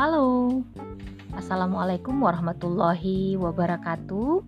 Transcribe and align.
Halo, 0.00 0.64
Assalamualaikum 1.36 2.24
warahmatullahi 2.24 3.36
wabarakatuh. 3.36 4.40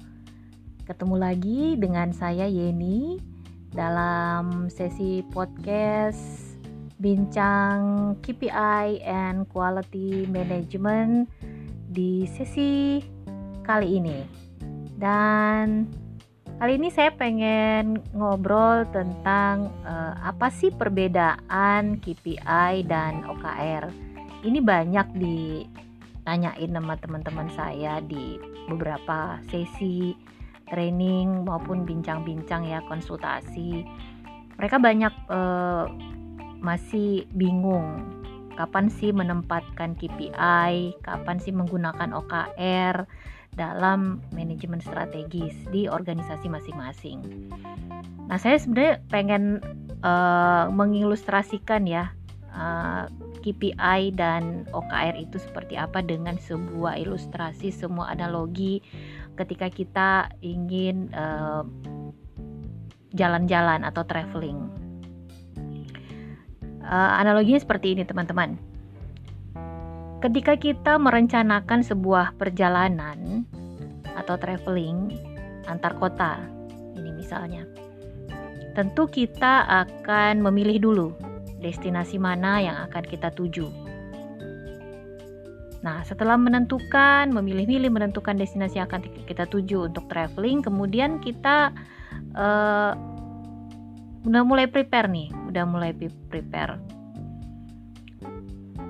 Ketemu 0.88 1.16
lagi 1.20 1.76
dengan 1.76 2.08
saya 2.16 2.48
Yeni 2.48 3.20
dalam 3.68 4.72
sesi 4.72 5.20
podcast 5.28 6.56
bincang 6.96 8.16
KPI 8.24 9.04
and 9.04 9.44
Quality 9.52 10.24
Management 10.24 11.28
di 11.84 12.24
sesi 12.32 13.04
kali 13.60 14.00
ini. 14.00 14.24
Dan 14.96 15.84
kali 16.56 16.80
ini 16.80 16.88
saya 16.88 17.12
pengen 17.12 18.00
ngobrol 18.16 18.88
tentang 18.88 19.68
uh, 19.84 20.16
apa 20.16 20.48
sih 20.48 20.72
perbedaan 20.72 22.00
KPI 22.00 22.88
dan 22.88 23.28
OKR 23.28 24.11
ini 24.42 24.58
banyak 24.58 25.06
ditanyain 25.14 26.70
sama 26.70 26.94
teman-teman 26.98 27.48
saya 27.54 28.02
di 28.02 28.38
beberapa 28.66 29.38
sesi 29.50 30.14
training 30.70 31.46
maupun 31.46 31.86
bincang-bincang 31.86 32.66
ya 32.66 32.80
konsultasi 32.86 33.84
mereka 34.56 34.76
banyak 34.78 35.14
eh, 35.30 35.84
masih 36.62 37.26
bingung 37.34 38.06
kapan 38.54 38.86
sih 38.92 39.10
menempatkan 39.10 39.96
KPI 39.96 41.02
kapan 41.02 41.36
sih 41.40 41.50
menggunakan 41.50 42.12
OKR 42.12 43.08
dalam 43.52 44.24
manajemen 44.32 44.80
strategis 44.80 45.52
di 45.68 45.84
organisasi 45.84 46.48
masing-masing. 46.48 47.20
Nah, 48.32 48.40
saya 48.40 48.56
sebenarnya 48.56 49.04
pengen 49.12 49.60
uh, 50.00 50.72
mengilustrasikan 50.72 51.84
ya 51.84 52.08
uh, 52.56 53.12
KPI 53.42 54.14
dan 54.14 54.64
OKR 54.70 55.18
itu 55.18 55.36
seperti 55.42 55.74
apa 55.74 56.00
dengan 56.00 56.38
sebuah 56.38 56.96
ilustrasi, 57.02 57.74
semua 57.74 58.14
analogi 58.14 58.78
ketika 59.34 59.66
kita 59.68 60.30
ingin 60.40 61.10
jalan 61.10 62.14
jalan-jalan 63.12 63.84
atau 63.84 64.06
traveling. 64.08 64.72
Uh, 66.82 67.12
analoginya 67.20 67.60
seperti 67.60 67.92
ini 67.92 68.08
teman-teman. 68.08 68.56
Ketika 70.24 70.56
kita 70.56 70.96
merencanakan 70.96 71.82
sebuah 71.82 72.38
perjalanan 72.40 73.44
atau 74.16 74.38
traveling 74.38 75.12
antar 75.66 75.98
kota, 75.98 76.40
ini 76.94 77.10
misalnya, 77.12 77.66
tentu 78.72 79.10
kita 79.10 79.66
akan 79.66 80.40
memilih 80.40 80.78
dulu 80.78 81.08
destinasi 81.62 82.18
mana 82.18 82.58
yang 82.58 82.76
akan 82.90 83.04
kita 83.06 83.30
tuju. 83.30 83.70
Nah, 85.82 86.06
setelah 86.06 86.38
menentukan, 86.38 87.34
memilih-milih 87.34 87.90
menentukan 87.90 88.38
destinasi 88.38 88.78
yang 88.78 88.86
akan 88.86 89.02
kita 89.26 89.50
tuju 89.50 89.90
untuk 89.90 90.06
traveling, 90.06 90.62
kemudian 90.62 91.18
kita 91.18 91.74
uh, 92.38 92.94
udah 94.22 94.42
mulai 94.46 94.70
prepare 94.70 95.10
nih, 95.10 95.34
udah 95.50 95.64
mulai 95.66 95.90
prepare. 96.30 96.78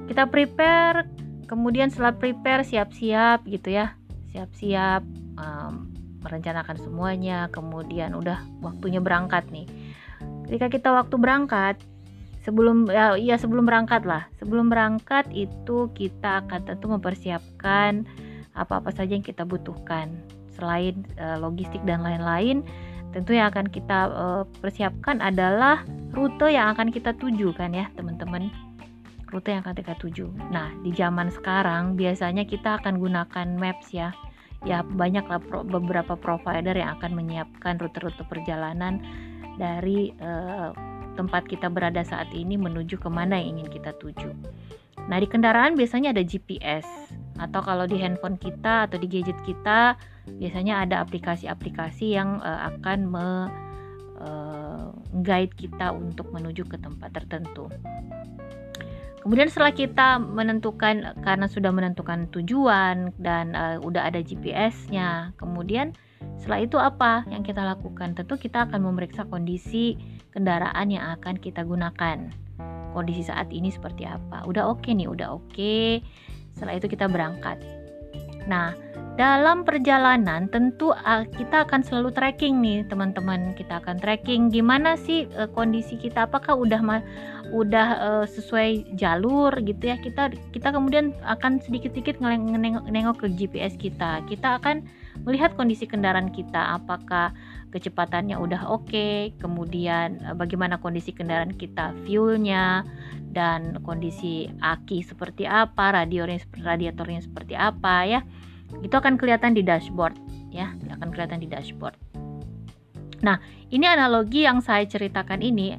Kita 0.05 0.28
prepare, 0.28 1.09
kemudian 1.48 1.89
setelah 1.89 2.12
prepare 2.12 2.61
siap-siap 2.61 3.48
gitu 3.48 3.73
ya, 3.73 3.97
siap-siap 4.37 5.00
um, 5.41 5.89
merencanakan 6.20 6.77
semuanya, 6.77 7.48
kemudian 7.48 8.12
udah 8.12 8.45
waktunya 8.61 9.00
berangkat 9.00 9.48
nih. 9.48 9.65
Ketika 10.45 10.69
kita 10.69 10.89
waktu 10.93 11.17
berangkat, 11.17 11.81
sebelum 12.43 12.91
ya, 12.91 13.15
ya 13.17 13.39
sebelum 13.39 13.65
berangkat 13.65 14.03
lah. 14.05 14.27
Sebelum 14.43 14.69
berangkat 14.69 15.31
itu 15.33 15.89
kita 15.95 16.45
akan 16.47 16.61
tentu 16.67 16.87
mempersiapkan 16.91 18.05
apa-apa 18.53 18.93
saja 18.93 19.16
yang 19.16 19.25
kita 19.25 19.47
butuhkan. 19.47 20.12
Selain 20.53 21.06
uh, 21.16 21.41
logistik 21.41 21.81
dan 21.89 22.05
lain-lain 22.05 22.61
tentu 23.12 23.37
yang 23.37 23.53
akan 23.53 23.69
kita 23.69 24.09
uh, 24.09 24.44
persiapkan 24.61 25.21
adalah 25.21 25.84
rute 26.16 26.49
yang 26.49 26.72
akan 26.72 26.89
kita 26.89 27.16
tuju 27.16 27.55
kan 27.56 27.72
ya 27.72 27.89
teman-teman. 27.97 28.53
Rute 29.33 29.49
yang 29.49 29.65
akan 29.65 29.77
kita 29.78 29.97
tuju. 29.97 30.28
Nah 30.53 30.69
di 30.84 30.93
zaman 30.93 31.33
sekarang 31.33 31.97
biasanya 31.97 32.45
kita 32.45 32.83
akan 32.83 33.00
gunakan 33.00 33.47
maps 33.56 33.95
ya. 33.95 34.12
Ya 34.62 34.87
banyaklah 34.87 35.43
pro, 35.43 35.66
beberapa 35.66 36.15
provider 36.15 36.78
yang 36.78 36.95
akan 37.00 37.19
menyiapkan 37.19 37.83
rute-rute 37.83 38.22
perjalanan 38.31 39.03
dari 39.59 40.15
uh, 40.22 40.71
tempat 41.15 41.47
kita 41.49 41.69
berada 41.69 42.00
saat 42.03 42.28
ini 42.33 42.56
menuju 42.56 42.99
ke 42.99 43.09
mana 43.09 43.39
yang 43.39 43.59
ingin 43.59 43.69
kita 43.69 43.93
tuju. 44.00 44.31
Nah 45.09 45.19
di 45.19 45.27
kendaraan 45.27 45.75
biasanya 45.75 46.15
ada 46.15 46.23
GPS 46.23 46.87
atau 47.41 47.61
kalau 47.65 47.89
di 47.89 47.99
handphone 47.99 48.39
kita 48.39 48.87
atau 48.87 48.97
di 49.00 49.09
gadget 49.11 49.39
kita 49.43 49.99
biasanya 50.39 50.87
ada 50.87 51.03
aplikasi-aplikasi 51.03 52.15
yang 52.15 52.39
uh, 52.39 52.71
akan 52.71 52.99
me 53.11 53.27
uh, 54.22 54.95
guide 55.27 55.53
kita 55.59 55.91
untuk 55.91 56.31
menuju 56.31 56.62
ke 56.69 56.78
tempat 56.78 57.11
tertentu. 57.11 57.67
Kemudian 59.22 59.47
setelah 59.47 59.71
kita 59.71 60.19
menentukan 60.19 61.15
karena 61.22 61.47
sudah 61.47 61.71
menentukan 61.71 62.27
tujuan 62.34 63.15
dan 63.22 63.55
uh, 63.55 63.78
udah 63.78 64.11
ada 64.11 64.19
GPS-nya, 64.19 65.31
kemudian 65.39 65.95
setelah 66.43 66.60
itu 66.66 66.75
apa 66.75 67.22
yang 67.31 67.47
kita 67.47 67.62
lakukan? 67.62 68.19
Tentu 68.19 68.34
kita 68.34 68.66
akan 68.66 68.83
memeriksa 68.83 69.22
kondisi 69.31 69.94
kendaraan 70.34 70.91
yang 70.91 71.15
akan 71.15 71.38
kita 71.38 71.62
gunakan. 71.62 72.34
Kondisi 72.91 73.22
saat 73.22 73.55
ini 73.55 73.71
seperti 73.71 74.03
apa? 74.03 74.43
Udah 74.44 74.66
oke 74.66 74.83
okay 74.83 74.93
nih, 74.99 75.06
udah 75.06 75.38
oke. 75.38 75.47
Okay. 75.55 76.03
Setelah 76.59 76.83
itu 76.83 76.91
kita 76.91 77.06
berangkat. 77.06 77.62
Nah, 78.50 78.75
dalam 79.15 79.62
perjalanan 79.62 80.49
tentu 80.49 80.91
uh, 80.91 81.22
kita 81.37 81.69
akan 81.69 81.84
selalu 81.84 82.16
tracking 82.16 82.65
nih 82.65 82.81
teman-teman 82.89 83.53
kita 83.53 83.77
akan 83.84 84.00
tracking 84.00 84.49
gimana 84.49 84.97
sih 84.97 85.28
uh, 85.37 85.44
kondisi 85.53 86.00
kita 86.00 86.25
apakah 86.25 86.56
udah 86.56 86.81
udah 87.53 87.89
uh, 88.00 88.25
sesuai 88.25 88.97
jalur 88.97 89.53
gitu 89.60 89.93
ya 89.93 90.00
kita 90.00 90.33
kita 90.56 90.72
kemudian 90.72 91.12
akan 91.28 91.60
sedikit-sedikit 91.60 92.25
nengok 92.25 93.21
ke 93.21 93.27
GPS 93.37 93.77
kita 93.77 94.25
kita 94.25 94.56
akan 94.56 94.89
melihat 95.22 95.55
kondisi 95.55 95.87
kendaraan 95.87 96.34
kita 96.34 96.78
apakah 96.78 97.31
kecepatannya 97.71 98.37
udah 98.37 98.69
oke 98.69 98.91
okay, 98.91 99.33
kemudian 99.38 100.21
bagaimana 100.37 100.77
kondisi 100.83 101.15
kendaraan 101.15 101.55
kita 101.55 101.94
fuelnya 102.05 102.83
dan 103.33 103.81
kondisi 103.87 104.50
aki 104.60 105.00
seperti 105.00 105.49
apa 105.49 106.05
radiatornya 106.05 106.43
radiatornya 106.60 107.21
seperti 107.25 107.55
apa 107.56 108.05
ya. 108.05 108.21
Itu 108.84 108.99
akan 108.99 109.21
kelihatan 109.21 109.56
di 109.56 109.65
dashboard 109.65 110.16
ya. 110.53 110.72
Akan 110.93 111.12
kelihatan 111.12 111.41
di 111.41 111.49
dashboard. 111.49 111.97
Nah 113.25 113.41
ini 113.72 113.89
analogi 113.89 114.44
yang 114.44 114.60
saya 114.60 114.84
ceritakan 114.84 115.41
ini 115.41 115.78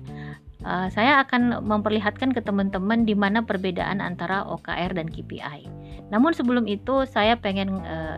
uh, 0.65 0.87
saya 0.89 1.21
akan 1.21 1.61
memperlihatkan 1.61 2.31
ke 2.31 2.41
teman-teman 2.41 3.05
di 3.05 3.13
mana 3.13 3.43
perbedaan 3.45 3.99
antara 3.99 4.47
OKR 4.47 4.95
dan 4.97 5.11
KPI 5.11 5.83
namun 6.13 6.29
sebelum 6.35 6.69
itu 6.69 7.09
saya 7.09 7.33
pengen 7.37 7.81
uh, 7.81 8.17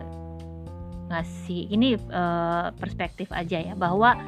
ngasih 1.06 1.70
ini 1.70 1.94
uh, 2.10 2.74
perspektif 2.74 3.30
aja 3.30 3.62
ya 3.62 3.74
bahwa 3.78 4.18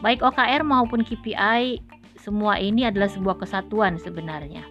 baik 0.00 0.22
OKR 0.22 0.62
maupun 0.62 1.02
KPI 1.02 1.82
semua 2.20 2.58
ini 2.58 2.86
adalah 2.86 3.10
sebuah 3.10 3.38
kesatuan 3.42 3.98
sebenarnya 3.98 4.62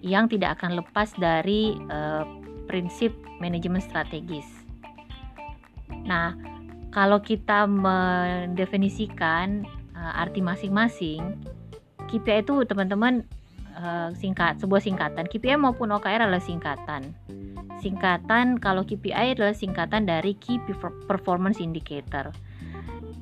yang 0.00 0.26
tidak 0.26 0.58
akan 0.58 0.80
lepas 0.80 1.12
dari 1.20 1.76
uh, 1.92 2.24
prinsip 2.64 3.12
manajemen 3.42 3.82
strategis. 3.82 4.46
Nah, 6.06 6.32
kalau 6.94 7.20
kita 7.20 7.68
mendefinisikan 7.68 9.66
uh, 9.92 10.12
arti 10.22 10.40
masing-masing, 10.40 11.36
KPI 12.08 12.42
itu 12.46 12.64
teman-teman 12.64 13.26
uh, 13.76 14.10
singkat, 14.16 14.58
sebuah 14.58 14.82
singkatan. 14.82 15.26
KPI 15.28 15.58
maupun 15.60 15.94
OKR 15.94 16.26
adalah 16.26 16.42
singkatan. 16.42 17.14
Singkatan 17.80 18.60
kalau 18.60 18.84
KPI 18.84 19.38
adalah 19.38 19.56
singkatan 19.56 20.04
dari 20.04 20.36
Key 20.36 20.60
Performance 21.08 21.58
Indicator. 21.62 22.32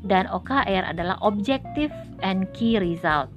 Dan 0.03 0.31
OKR 0.31 0.95
adalah 0.95 1.19
Objective 1.21 1.91
and 2.23 2.49
Key 2.55 2.79
Result. 2.79 3.31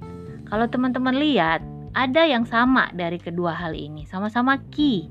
Kalau 0.46 0.66
teman-teman 0.68 1.16
lihat, 1.16 1.64
ada 1.92 2.24
yang 2.24 2.48
sama 2.48 2.88
dari 2.96 3.20
kedua 3.20 3.52
hal 3.52 3.76
ini, 3.76 4.08
sama-sama 4.08 4.56
key 4.72 5.08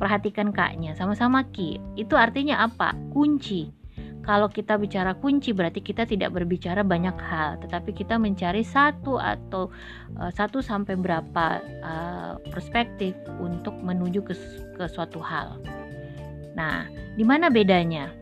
Perhatikan 0.00 0.48
kaknya, 0.48 0.96
sama-sama 0.96 1.44
key. 1.52 1.76
Itu 1.92 2.16
artinya 2.16 2.64
apa? 2.64 2.96
Kunci. 3.12 3.68
Kalau 4.20 4.52
kita 4.52 4.76
bicara 4.76 5.16
kunci 5.16 5.56
berarti 5.56 5.80
kita 5.80 6.04
tidak 6.04 6.36
berbicara 6.36 6.84
banyak 6.84 7.16
hal, 7.16 7.56
tetapi 7.64 7.96
kita 7.96 8.20
mencari 8.20 8.60
satu 8.60 9.16
atau 9.16 9.72
uh, 10.20 10.28
satu 10.28 10.60
sampai 10.60 10.94
berapa 11.00 11.46
uh, 11.80 12.32
perspektif 12.52 13.16
untuk 13.40 13.72
menuju 13.80 14.20
ke, 14.20 14.34
ke 14.76 14.84
suatu 14.92 15.24
hal. 15.24 15.56
Nah, 16.52 16.84
di 17.16 17.24
mana 17.24 17.48
bedanya? 17.48 18.12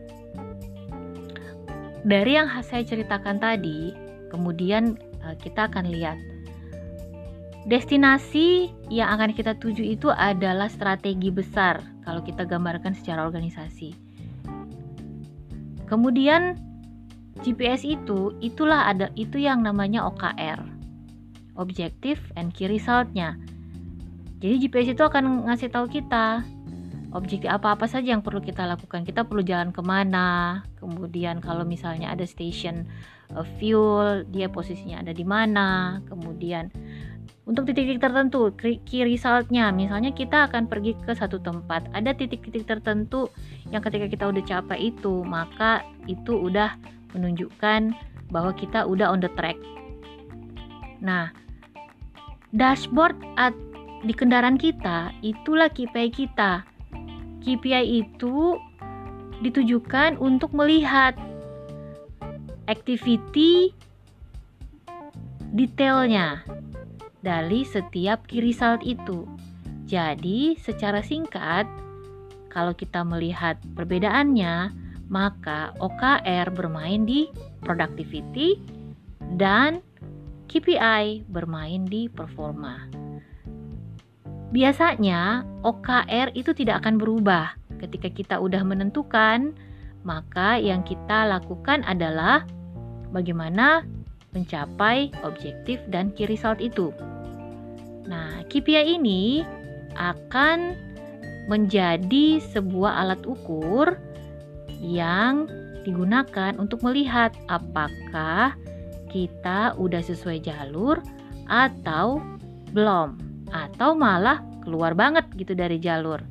Dari 2.07 2.31
yang 2.31 2.47
saya 2.63 2.87
ceritakan 2.87 3.43
tadi, 3.43 3.91
kemudian 4.31 4.95
uh, 5.19 5.35
kita 5.35 5.67
akan 5.67 5.91
lihat 5.91 6.15
Destinasi 7.67 8.71
yang 8.87 9.13
akan 9.13 9.35
kita 9.35 9.53
tuju 9.59 9.83
itu 9.83 10.07
adalah 10.09 10.71
strategi 10.71 11.27
besar 11.27 11.83
kalau 12.01 12.23
kita 12.25 12.47
gambarkan 12.47 12.97
secara 12.97 13.27
organisasi. 13.27 14.08
Kemudian 15.89 16.55
GPS 17.41 17.81
itu 17.83 18.37
itulah 18.39 18.85
ada 18.87 19.09
itu 19.17 19.41
yang 19.41 19.65
namanya 19.65 20.05
OKR. 20.05 20.61
Objective 21.57 22.21
and 22.39 22.55
Key 22.55 22.69
Resultnya. 22.71 23.35
Jadi 24.39 24.55
GPS 24.63 24.95
itu 24.95 25.03
akan 25.03 25.49
ngasih 25.51 25.67
tahu 25.67 25.91
kita 25.91 26.45
objektif 27.11 27.49
apa-apa 27.49 27.89
saja 27.89 28.13
yang 28.13 28.23
perlu 28.23 28.39
kita 28.39 28.63
lakukan. 28.69 29.03
Kita 29.03 29.25
perlu 29.25 29.41
jalan 29.41 29.73
ke 29.73 29.81
mana, 29.81 30.61
kemudian 30.77 31.41
kalau 31.41 31.65
misalnya 31.65 32.13
ada 32.13 32.23
station 32.23 32.85
uh, 33.33 33.45
fuel, 33.57 34.23
dia 34.29 34.47
posisinya 34.47 35.01
ada 35.01 35.11
di 35.11 35.25
mana, 35.25 35.99
kemudian 36.05 36.69
untuk 37.49 37.65
titik-titik 37.65 37.97
tertentu, 37.97 38.53
key 38.61 39.01
resultnya, 39.01 39.73
misalnya 39.73 40.13
kita 40.13 40.45
akan 40.45 40.69
pergi 40.69 40.93
ke 41.01 41.17
satu 41.17 41.41
tempat, 41.41 41.89
ada 41.97 42.13
titik-titik 42.13 42.69
tertentu 42.69 43.25
yang 43.73 43.81
ketika 43.81 44.05
kita 44.05 44.29
udah 44.29 44.43
capai 44.45 44.93
itu, 44.93 45.25
maka 45.25 45.81
itu 46.05 46.37
udah 46.37 46.77
menunjukkan 47.17 47.89
bahwa 48.29 48.53
kita 48.53 48.85
udah 48.85 49.09
on 49.09 49.17
the 49.17 49.31
track. 49.33 49.57
Nah, 51.01 51.33
dashboard 52.53 53.17
at, 53.41 53.57
di 54.05 54.13
kendaraan 54.13 54.61
kita 54.61 55.09
itulah 55.25 55.73
KPI 55.73 56.13
kita. 56.13 56.61
KPI 57.41 58.05
itu 58.05 58.61
ditujukan 59.41 60.21
untuk 60.21 60.53
melihat 60.53 61.17
activity 62.69 63.73
detailnya 65.49 66.45
dari 67.19 67.67
setiap 67.67 68.23
result 68.31 68.83
itu. 68.83 69.27
Jadi, 69.89 70.55
secara 70.61 71.01
singkat, 71.01 71.65
kalau 72.53 72.73
kita 72.73 73.01
melihat 73.05 73.57
perbedaannya, 73.73 74.71
maka 75.09 75.73
OKR 75.81 76.53
bermain 76.53 77.03
di 77.03 77.29
productivity 77.65 78.61
dan 79.37 79.81
KPI 80.49 81.29
bermain 81.29 81.85
di 81.85 82.09
performa. 82.09 82.89
Biasanya 84.49 85.45
OKR 85.61 86.33
itu 86.33 86.57
tidak 86.57 86.81
akan 86.85 86.97
berubah 86.97 87.53
ketika 87.77 88.09
kita 88.09 88.35
udah 88.41 88.65
menentukan, 88.65 89.53
maka 90.01 90.57
yang 90.57 90.81
kita 90.81 91.29
lakukan 91.29 91.85
adalah 91.85 92.49
bagaimana 93.13 93.85
mencapai 94.33 95.09
objektif 95.25 95.81
dan 95.89 96.13
key 96.13 96.29
result 96.29 96.61
itu. 96.61 96.93
Nah, 98.05 98.41
KPI 98.49 98.97
ini 98.97 99.45
akan 99.97 100.77
menjadi 101.49 102.37
sebuah 102.53 103.05
alat 103.05 103.21
ukur 103.25 103.97
yang 104.81 105.49
digunakan 105.81 106.53
untuk 106.61 106.85
melihat 106.85 107.33
apakah 107.49 108.53
kita 109.09 109.73
udah 109.77 110.01
sesuai 110.05 110.45
jalur 110.45 111.01
atau 111.49 112.21
belum 112.69 113.17
atau 113.49 113.97
malah 113.97 114.45
keluar 114.61 114.93
banget 114.93 115.25
gitu 115.33 115.57
dari 115.57 115.81
jalur. 115.81 116.21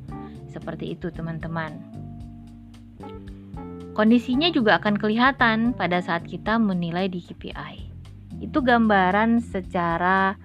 Seperti 0.47 0.95
itu, 0.95 1.11
teman-teman. 1.11 1.75
Kondisinya 3.91 4.47
juga 4.47 4.79
akan 4.79 4.95
kelihatan 4.95 5.75
pada 5.75 5.99
saat 5.99 6.23
kita 6.23 6.55
menilai 6.55 7.11
di 7.11 7.19
KPI. 7.19 7.88
Itu 8.39 8.63
gambaran 8.63 9.43
secara 9.43 10.35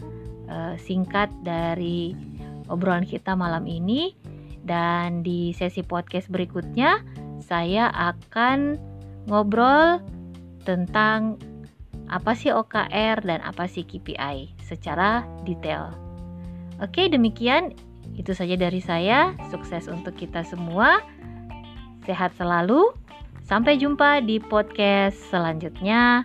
uh, 0.50 0.74
singkat 0.78 1.30
dari 1.46 2.14
obrolan 2.68 3.06
kita 3.06 3.38
malam 3.38 3.64
ini 3.64 4.14
dan 4.64 5.20
di 5.20 5.52
sesi 5.52 5.84
podcast 5.84 6.32
berikutnya 6.32 7.04
saya 7.44 7.92
akan 7.92 8.80
ngobrol 9.28 10.00
tentang 10.64 11.36
apa 12.08 12.36
sih 12.36 12.52
OKR 12.52 13.24
dan 13.24 13.40
apa 13.44 13.64
sih 13.68 13.84
KPI 13.84 14.60
secara 14.60 15.24
detail. 15.44 15.92
Oke, 16.80 17.08
demikian 17.08 17.72
itu 18.16 18.36
saja 18.36 18.56
dari 18.58 18.80
saya. 18.80 19.32
Sukses 19.48 19.88
untuk 19.88 20.16
kita 20.16 20.44
semua. 20.44 21.00
Sehat 22.04 22.36
selalu. 22.36 22.92
Sampai 23.44 23.76
jumpa 23.76 24.24
di 24.24 24.40
podcast 24.40 25.16
selanjutnya. 25.28 26.24